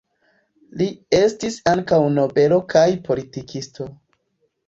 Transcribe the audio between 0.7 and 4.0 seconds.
Li estis ankaŭ nobelo kaj politikisto.